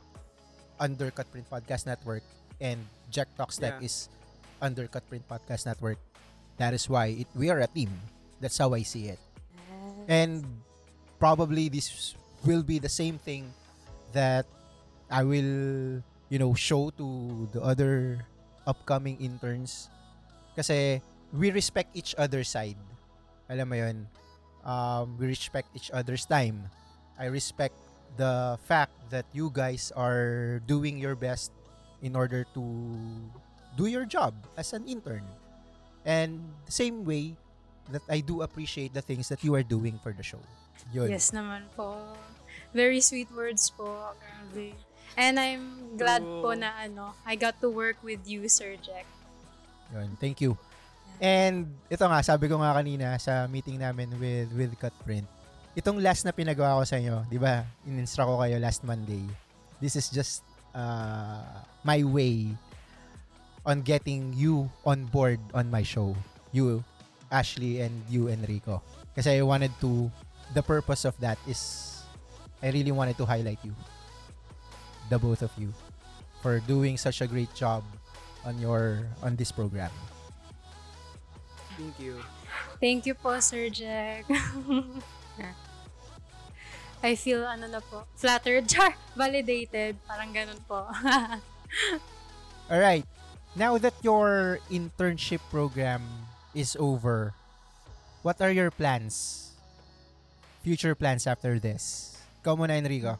[0.79, 2.23] under Cutprint Podcast Network
[2.61, 2.79] and
[3.11, 3.85] Jack Talks Tech Yeah.
[3.85, 4.09] is
[4.61, 5.97] under Cutprint Podcast Network.
[6.57, 7.91] That is why it, we are a team.
[8.39, 9.19] That's how I see it.
[10.07, 10.43] And
[11.19, 13.51] probably this will be the same thing
[14.11, 14.45] that
[15.09, 18.19] I will, you know, show to the other
[18.67, 19.89] upcoming interns.
[20.55, 22.77] Kasi we respect each other's side.
[23.49, 23.97] Alam mo yun?
[24.63, 26.69] Um, we respect each other's time.
[27.19, 27.75] I respect
[28.17, 31.51] the fact that you guys are doing your best
[32.01, 32.63] in order to
[33.77, 35.23] do your job as an intern.
[36.05, 37.35] And the same way
[37.91, 40.41] that I do appreciate the things that you are doing for the show.
[40.91, 41.09] Yun.
[41.09, 41.95] Yes naman po.
[42.73, 44.13] Very sweet words po.
[44.19, 44.75] Grabe.
[45.15, 49.05] And I'm glad po na ano, I got to work with you, Sir Jack.
[49.93, 50.57] Yun, thank you.
[51.21, 55.29] And ito nga, sabi ko nga kanina sa meeting namin with with Cutprint.
[55.73, 57.65] Itong last na pinagawa ko sa inyo, 'di ba?
[57.89, 59.25] In-instruct ko kayo last Monday.
[59.81, 60.45] This is just
[60.77, 61.41] uh,
[61.81, 62.53] my way
[63.65, 66.15] on getting you on board on my show.
[66.51, 66.83] You,
[67.31, 68.83] Ashley, and you, Enrico.
[69.15, 70.11] Kasi I wanted to,
[70.53, 72.03] the purpose of that is,
[72.61, 73.73] I really wanted to highlight you.
[75.09, 75.73] The both of you.
[76.41, 77.83] For doing such a great job
[78.45, 79.91] on your, on this program.
[81.77, 82.19] Thank you.
[82.79, 84.27] Thank you po, Sir Jack.
[87.03, 89.99] I feel, ano na po, flattered, char, validated.
[90.07, 90.87] Parang ganun po.
[92.71, 93.03] All right.
[93.59, 96.01] Now that your internship program
[96.55, 97.35] is over,
[98.23, 99.51] what are your plans?
[100.63, 102.15] Future plans after this?
[102.39, 103.19] Ikaw muna, Enrico.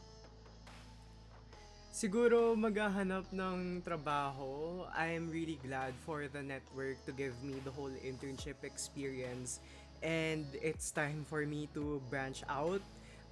[1.94, 4.82] Siguro maghahanap ng trabaho.
[4.90, 9.62] I am really glad for the network to give me the whole internship experience.
[10.04, 12.84] And it's time for me to branch out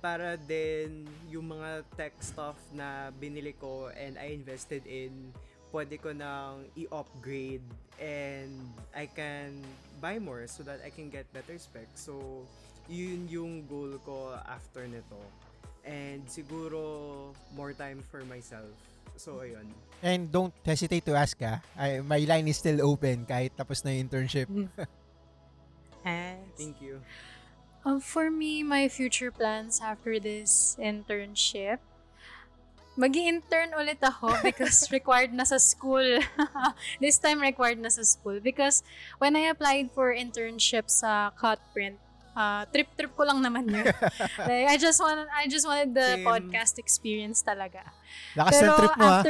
[0.02, 5.30] para din yung mga tech stuff na binili ko and I invested in,
[5.70, 7.62] pwede ko nang i-upgrade
[8.02, 8.50] and
[8.90, 9.62] I can
[10.02, 12.02] buy more so that I can get better specs.
[12.08, 12.42] So,
[12.90, 15.22] yun yung goal ko after nito.
[15.86, 18.74] And siguro, more time for myself.
[19.14, 19.70] So, ayun.
[20.02, 21.62] And don't hesitate to ask ha.
[21.78, 24.50] I, my line is still open kahit tapos na yung internship.
[26.04, 26.38] Yes.
[26.56, 27.00] Thank you.
[27.84, 31.82] Um, for me, my future plans after this internship,
[32.94, 36.04] mag intern ulit ako because required na sa school.
[37.02, 38.86] this time required na sa school because
[39.18, 41.98] when I applied for internship sa Cutprint,
[42.36, 43.86] uh, trip-trip ko lang naman yun.
[44.48, 46.24] like, I just wanted, I just wanted the Same.
[46.24, 47.82] podcast experience talaga.
[48.36, 49.22] Lakas ng trip mo ha.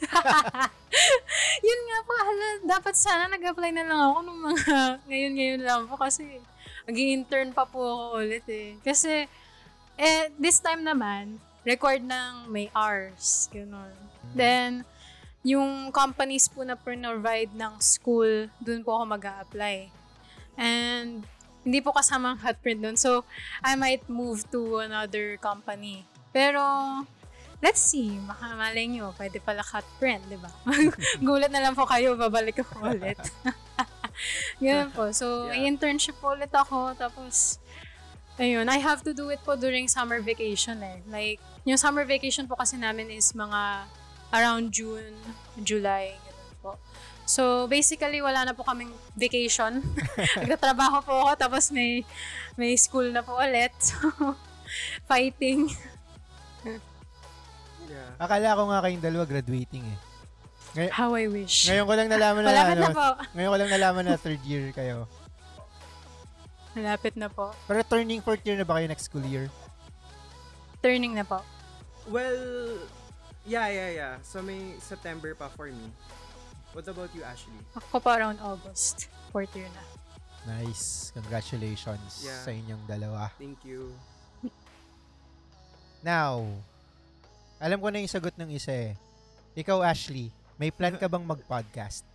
[1.66, 4.74] yun nga po, hala, dapat sana nag-apply na lang ako nung mga
[5.08, 6.40] ngayon-ngayon lang po kasi
[6.88, 8.76] mag intern pa po ako ulit eh.
[8.82, 9.28] Kasi,
[10.00, 13.46] eh, this time naman, record ng may hours.
[13.52, 13.92] Ganun.
[14.32, 14.88] Then,
[15.40, 19.88] yung companies po na provide ng school, dun po ako mag apply
[20.60, 21.24] And,
[21.64, 22.96] hindi po kasama ang hotprint dun.
[22.96, 23.24] So,
[23.64, 26.04] I might move to another company.
[26.32, 26.60] Pero,
[27.60, 28.16] let's see.
[28.24, 30.48] Baka malay nyo, pwede pala hotprint, di ba?
[31.26, 33.20] Gulat na lang po kayo, babalik ako ulit.
[34.64, 35.12] Ganun po.
[35.12, 35.68] So, Yeah.
[35.68, 36.96] internship po ulit ako.
[36.96, 37.60] Tapos,
[38.36, 41.00] ayun, I have to do it po during summer vacation eh.
[41.08, 43.84] Like, yung summer vacation po kasi namin is mga
[44.32, 45.16] around June,
[45.60, 46.72] July, ganun po.
[47.24, 49.84] So, basically, wala na po kaming vacation.
[50.40, 52.02] Nagtatrabaho po ako, tapos may,
[52.58, 53.70] may school na po ulit.
[53.78, 54.34] So,
[55.06, 55.70] fighting.
[57.90, 58.08] Yeah.
[58.16, 59.98] Akala ko nga kayong dalawa graduating eh.
[60.70, 61.66] Ngay- How I wish.
[61.66, 63.06] ngayon ko lang nalaman na Malapit ano, na po.
[63.34, 65.10] ngayon ko lang nalaman na third year kayo.
[66.70, 67.50] Malapit na po.
[67.66, 69.50] Pero turning fourth year na ba kayo next school year?
[70.78, 71.42] Turning na po.
[72.06, 72.78] Well,
[73.42, 74.14] yeah, yeah, yeah.
[74.22, 75.90] So may September pa for me.
[76.70, 77.58] What about you, Ashley?
[77.74, 79.10] Ako pa around August.
[79.34, 79.82] Fourth year na.
[80.46, 81.10] Nice.
[81.12, 82.40] Congratulations Yeah.
[82.40, 83.34] sa inyong dalawa.
[83.36, 83.90] Thank you.
[86.00, 86.46] Now,
[87.60, 88.92] alam ko na yung sagot ng isa eh.
[89.52, 92.08] Ikaw, Ashley, may plan ka bang mag-podcast?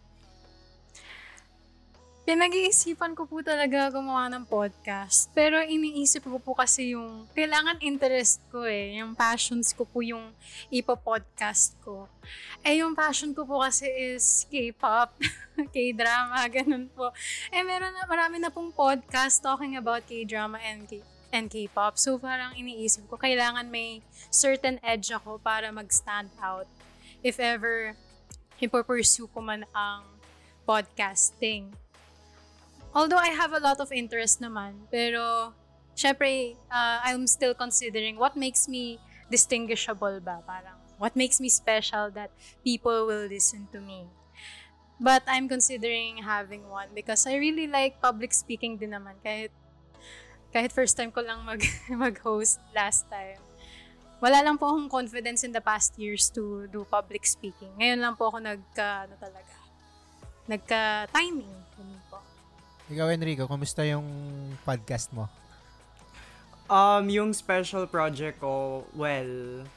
[2.25, 5.29] Pinag-iisipan ko po talaga gumawa ng podcast.
[5.37, 8.97] Pero iniisip ko po kasi yung kailangan interest ko eh.
[8.97, 10.33] Yung passions ko po yung
[10.73, 12.09] ipo-podcast ko.
[12.65, 15.13] Eh yung passion ko po kasi is K-pop,
[15.77, 17.13] K-drama, ganun po.
[17.53, 21.97] Eh meron na, marami na pong podcast talking about K-drama and K and K-pop.
[21.97, 26.69] So parang iniisip ko, kailangan may certain edge ako para mag-stand out.
[27.25, 27.97] If ever,
[28.61, 30.05] ipo-pursue ko man ang
[30.65, 31.73] podcasting.
[32.95, 35.51] Although I have a lot of interest naman, pero
[35.95, 40.39] syempre, uh, I'm still considering what makes me distinguishable ba?
[40.47, 42.31] Parang, what makes me special that
[42.63, 44.07] people will listen to me.
[44.95, 49.19] But I'm considering having one because I really like public speaking din naman.
[49.19, 49.51] Kahit,
[50.55, 51.59] kahit first time ko lang mag,
[51.91, 53.35] mag-host last time.
[54.23, 57.67] Wala lang po akong confidence in the past years to do public speaking.
[57.75, 59.55] Ngayon lang po ako nagka, ano talaga,
[60.47, 61.51] nagka-timing.
[61.75, 62.23] Ganun po.
[62.87, 64.07] Ikaw, Enrico, kumusta yung
[64.63, 65.27] podcast mo?
[66.71, 69.67] Um, yung special project ko, well,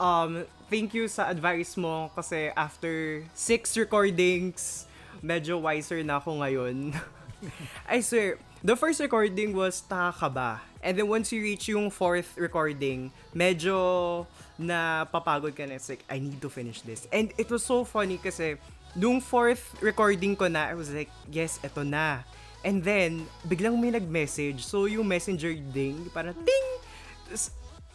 [0.00, 4.88] um, thank you sa advice mo kasi after six recordings,
[5.20, 6.96] medyo wiser na ako ngayon.
[7.92, 10.60] I swear, the first recording was takakaba.
[10.82, 14.26] And then once you reach yung fourth recording, medyo
[14.58, 15.78] napapagod ka na.
[15.78, 17.06] It's like, I need to finish this.
[17.10, 18.58] And it was so funny kasi
[18.94, 22.22] nung fourth recording ko na, I was like, yes, eto na.
[22.66, 24.66] And then, biglang may nag-message.
[24.66, 26.66] So, yung messenger ding, parang ting!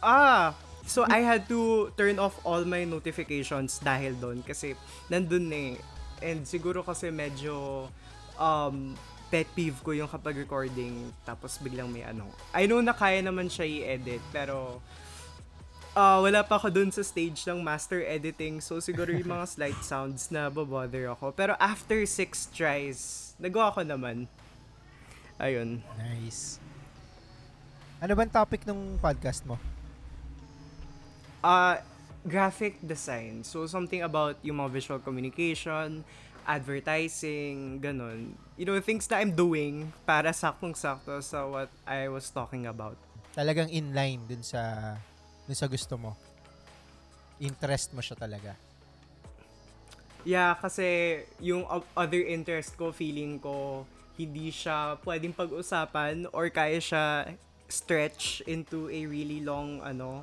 [0.00, 0.56] Ah!
[0.84, 4.76] So, I had to turn off all my notifications dahil doon kasi
[5.08, 5.76] nandun eh.
[6.24, 7.88] And siguro kasi medyo
[8.40, 8.96] um,
[9.32, 12.28] pet peeve ko yung kapag recording tapos biglang may ano.
[12.52, 14.80] I know na kaya naman siya i-edit pero
[15.94, 18.58] uh, wala pa ako dun sa stage ng master editing.
[18.60, 21.32] So, siguro yung mga slight sounds na babother ako.
[21.32, 24.26] Pero after six tries, nagawa ko naman.
[25.38, 25.82] Ayun.
[25.98, 26.62] Nice.
[28.02, 29.56] Ano bang topic ng podcast mo?
[31.40, 31.80] Uh,
[32.26, 33.42] graphic design.
[33.42, 36.04] So, something about yung mga visual communication,
[36.44, 38.36] advertising, ganun.
[38.54, 42.94] You know, things that I'm doing para saktong-sakto sa what I was talking about.
[43.34, 44.94] Talagang inline dun sa
[45.42, 46.14] dun sa gusto mo.
[47.42, 48.54] Interest mo siya talaga.
[50.22, 51.66] Yeah, kasi yung
[51.98, 57.34] other interest ko, feeling ko, hindi siya pwedeng pag-usapan or kaya siya
[57.66, 60.22] stretch into a really long, ano.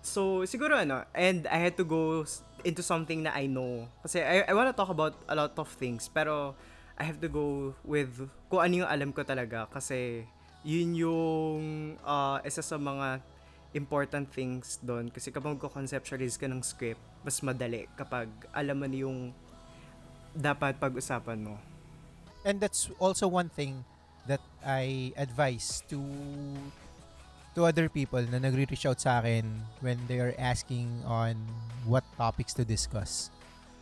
[0.00, 2.24] So, siguro ano, and I had to go
[2.64, 3.86] into something na I know.
[4.00, 6.56] Kasi I, I wanna talk about a lot of things, pero
[6.98, 9.70] I have to go with kung ano yung alam ko talaga.
[9.70, 10.26] Kasi
[10.66, 11.62] yun yung
[12.02, 13.22] uh, isa sa mga
[13.72, 15.06] important things doon.
[15.06, 19.30] Kasi kapag conceptualize ka ng script, mas madali kapag alam mo yung
[20.34, 21.54] dapat pag-usapan mo.
[22.42, 23.86] And that's also one thing
[24.26, 25.98] that I advise to
[27.56, 29.46] to other people na nagre-reach out sa akin
[29.82, 31.34] when they are asking on
[31.86, 33.34] what topics to discuss.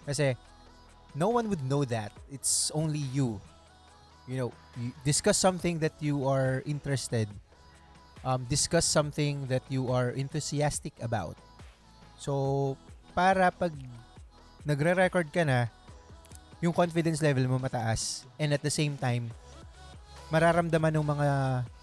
[0.09, 0.33] Kasi
[1.17, 2.13] no one would know that.
[2.31, 3.41] It's only you.
[4.29, 7.27] You know, you discuss something that you are interested.
[8.23, 11.39] Um, discuss something that you are enthusiastic about.
[12.19, 12.77] So,
[13.17, 13.73] para pag
[14.67, 15.73] nagre-record ka na,
[16.61, 19.29] yung confidence level mo mataas and at the same time
[20.33, 21.29] mararamdaman ng mga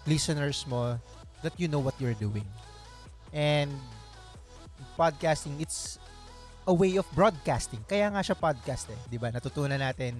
[0.04, 0.98] listeners mo
[1.40, 2.44] that you know what you're doing.
[3.32, 3.72] And
[4.96, 5.98] podcasting, it's
[6.66, 7.80] a way of broadcasting.
[7.84, 9.28] Kaya nga siya podcast eh, 'di ba?
[9.32, 10.16] Natutunan natin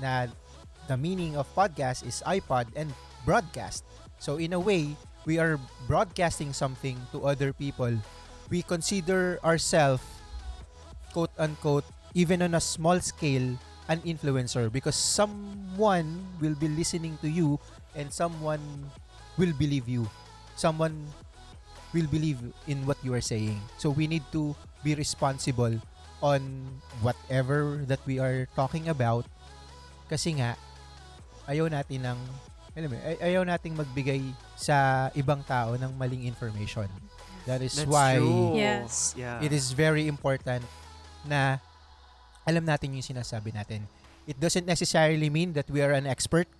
[0.00, 0.28] na
[0.88, 2.92] the meaning of podcast is iPod and
[3.26, 3.82] broadcast.
[4.22, 4.96] So in a way,
[5.28, 7.92] we are broadcasting something to other people.
[8.48, 10.04] We consider ourselves
[11.10, 11.84] quote unquote
[12.14, 13.58] even on a small scale
[13.88, 17.58] an influencer because someone will be listening to you
[17.94, 18.62] and someone
[19.36, 20.08] will believe you.
[20.56, 21.06] Someone
[21.96, 22.36] will believe
[22.68, 23.56] in what you are saying.
[23.80, 24.52] So we need to
[24.84, 25.80] be responsible
[26.20, 26.68] on
[27.00, 29.24] whatever that we are talking about
[30.12, 30.60] kasi nga
[31.48, 32.18] ayaw natin ng
[32.76, 34.20] alam mo, ay- ayaw nating magbigay
[34.52, 36.84] sa ibang tao ng maling information.
[37.48, 38.52] That is That's why true.
[38.52, 39.16] Yes.
[39.16, 39.40] Yeah.
[39.40, 40.60] it is very important
[41.24, 41.56] na
[42.44, 43.88] alam natin yung sinasabi natin.
[44.28, 46.50] It doesn't necessarily mean that we are an expert.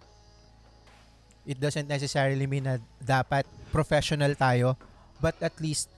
[1.45, 3.45] It doesn't necessarily mean na dapat
[3.75, 4.79] professional tayo,
[5.21, 5.89] but at least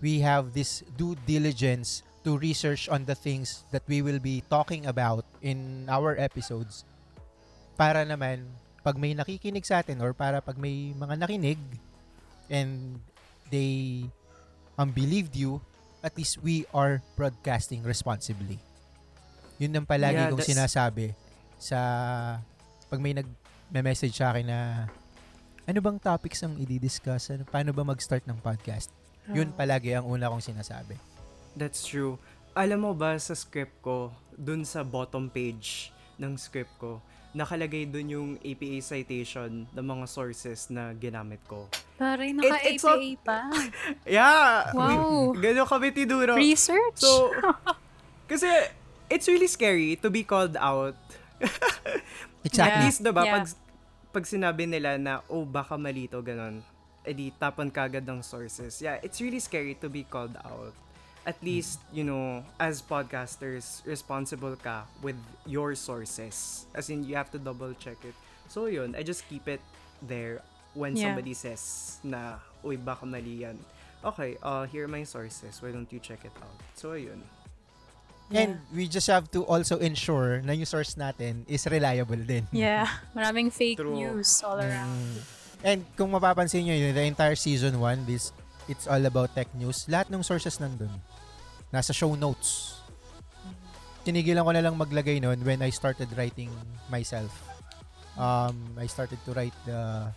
[0.00, 4.84] we have this due diligence to research on the things that we will be talking
[4.84, 6.84] about in our episodes
[7.80, 8.44] para naman
[8.84, 11.60] pag may nakikinig sa atin or para pag may mga nakinig
[12.52, 13.00] and
[13.48, 14.04] they
[14.76, 15.60] um, believed you,
[16.00, 18.56] at least we are broadcasting responsibly.
[19.60, 21.12] Yun ang palagi Yeah, kong that's- sinasabi
[21.60, 21.78] sa
[22.88, 24.58] pag may nag-message sa akin na
[25.70, 27.30] ano bang topics ang i-discuss?
[27.30, 28.90] Ano, paano ba mag-start ng podcast?
[29.30, 30.98] Yun palagi ang una kong sinasabi.
[31.54, 32.18] That's true.
[32.58, 36.98] Alam mo ba sa script ko, dun sa bottom page ng script ko,
[37.30, 41.70] nakalagay dun yung APA citation ng mga sources na ginamit ko.
[41.94, 43.38] Parang It- it's naka-APA not- pa.
[44.18, 44.74] Yeah!
[44.74, 45.30] Wow.
[45.46, 46.34] Ganun kami tinuro.
[46.34, 46.98] Research?
[46.98, 47.30] So,
[48.30, 48.50] kasi
[49.06, 50.98] it's really scary to be called out.
[51.38, 52.02] At
[52.42, 52.82] Exactly.
[52.82, 53.34] least, diba, Yeah.
[53.38, 53.46] pag,
[54.12, 56.62] pag sinabi nila na, oh, baka malito, ganun,
[57.06, 58.82] edi tapan kagad ng sources.
[58.82, 60.74] Yeah, it's really scary to be called out.
[61.24, 66.64] At least, you know, as podcasters, responsible ka with your sources.
[66.74, 68.16] As in, you have to double check it.
[68.48, 69.60] So, yun, I just keep it
[70.02, 70.40] there
[70.72, 71.12] when Yeah.
[71.12, 73.60] somebody says na, uy, baka mali yan.
[74.00, 75.60] Okay, uh, here are my sources.
[75.60, 76.56] Why don't you check it out?
[76.72, 76.96] So,
[78.30, 78.38] yun.
[78.38, 82.46] And we just have to also ensure na yung source natin is reliable din.
[82.54, 82.86] Yeah.
[83.12, 83.92] Maraming fake True.
[83.92, 84.94] news all around.
[84.94, 85.18] Mm.
[85.60, 88.32] And kung mapapansin nyo yun, the entire season 1, this
[88.70, 89.84] it's all about tech news.
[89.90, 90.94] Lahat ng sources nandun.
[91.74, 92.80] Nasa show notes.
[94.06, 96.48] Tinigilan ko na lang maglagay nun when I started writing
[96.88, 97.34] myself.
[98.16, 100.08] Um, I started to write the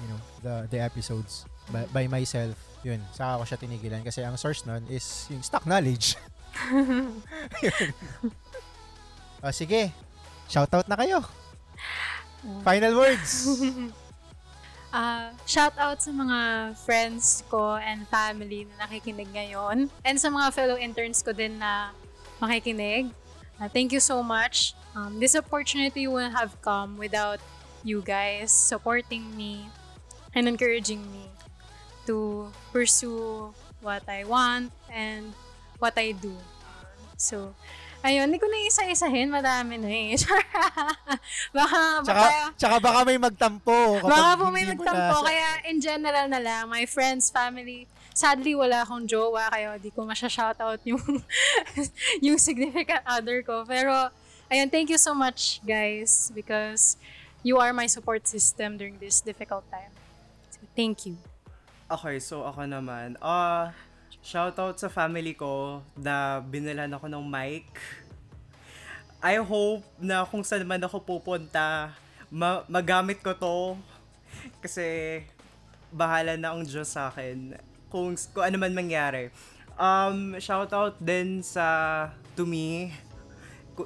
[0.00, 2.56] you know, the the episodes by, by myself.
[2.86, 6.16] Yun, saka ko siya tinigilan kasi ang source nun is yung stock knowledge.
[9.46, 9.92] O sige,
[10.50, 11.22] shoutout na kayo.
[12.64, 13.46] Final words.
[14.96, 19.92] Ah, shout out sa mga friends ko and family na nakikinig ngayon.
[20.00, 21.92] And sa mga fellow interns ko din na
[22.40, 23.12] makikinig.
[23.60, 24.72] Ah, thank you so much.
[24.96, 27.44] Um, this opportunity wouldn't have come without
[27.84, 29.68] you guys supporting me
[30.32, 31.28] and encouraging me
[32.08, 33.52] to pursue
[33.84, 35.36] what I want and
[35.78, 36.32] what I do.
[37.16, 37.52] So,
[38.02, 40.14] ayun, hindi ko na isa-isahin, madami na eh.
[41.56, 43.78] baka, Tsaka, baka, tsaka baka may magtampo.
[44.02, 45.16] baka po may magtampo.
[45.20, 49.90] na- Kaya in general na lang, my friends, family, sadly wala akong jowa, kaya di
[49.90, 51.02] ko masya-shoutout yung,
[52.26, 53.64] yung significant other ko.
[53.64, 54.12] Pero,
[54.48, 56.96] ayun, thank you so much, guys, because
[57.42, 59.92] you are my support system during this difficult time.
[60.52, 61.16] So, thank you.
[61.86, 63.14] Okay, so ako naman.
[63.22, 63.70] Ah,
[64.26, 67.70] shoutout sa family ko na binilan ako ng mic.
[69.22, 71.94] I hope na kung saan man ako pupunta,
[72.26, 73.78] ma- magamit ko to.
[74.58, 75.22] Kasi
[75.94, 77.54] bahala na ang Diyos sa akin.
[77.86, 79.30] Kung, kung ano man mangyari.
[79.78, 82.90] Um, shoutout din sa to me.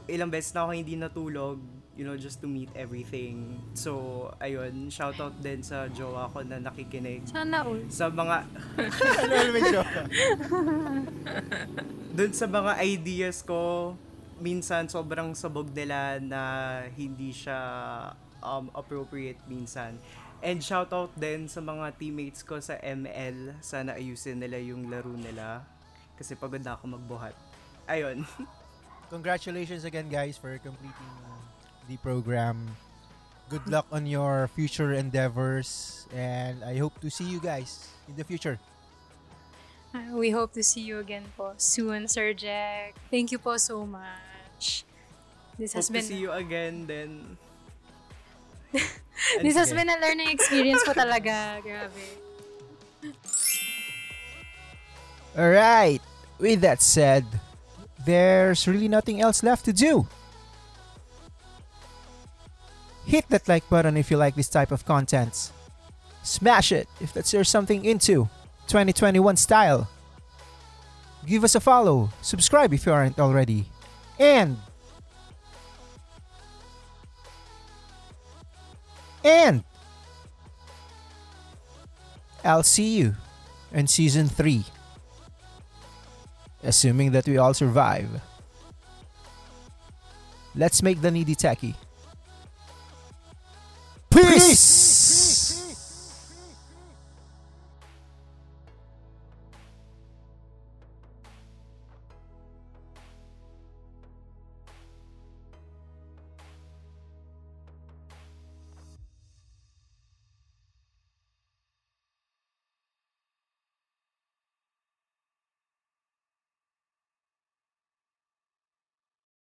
[0.09, 3.61] Ilang beses na ako hindi natulog you know, just to meet everything.
[3.76, 7.76] So, ayun, shoutout din sa jowa ko na nakikinig Sana all.
[7.92, 8.48] sa mga
[9.20, 9.84] Ano, may ka?
[12.16, 13.92] dun sa mga ideas ko
[14.40, 16.40] minsan sobrang sabog nila na
[16.96, 17.61] hindi siya
[18.40, 20.01] um, appropriate minsan
[20.40, 25.61] and shoutout din sa mga teammates ko sa ML sana ayusin nila yung laro nila
[26.16, 27.36] kasi pagod na ako magbuhat
[27.84, 28.24] ayun
[29.11, 31.11] Congratulations again, guys, for completing
[31.89, 32.76] the program.
[33.49, 38.24] Good luck on your future endeavors, and I hope to see you guys in the
[38.24, 38.59] future.
[39.91, 42.95] Uh, We hope to see you again po soon, Sir Jack.
[43.11, 44.87] Thank you po so much.
[45.59, 47.37] This has hope to been see you again then
[49.43, 51.59] this has been a learning experience po talaga.
[51.59, 52.07] Grabe.
[55.37, 56.01] All right.
[56.39, 57.26] With that said,
[58.07, 60.07] there's really nothing else left to do.
[63.11, 65.51] Hit that like button if you like this type of content.
[66.23, 68.29] Smash it if that's your something into
[68.69, 69.91] 2021 style.
[71.27, 73.65] Give us a follow, subscribe if you aren't already.
[74.17, 74.59] And
[79.25, 79.65] and
[82.45, 83.17] I'll see you
[83.73, 84.63] in season 3
[86.63, 88.23] assuming that we all survive.
[90.55, 91.75] Let's make the needy techie.
[94.11, 94.49] Peace.
[94.49, 94.70] Peace.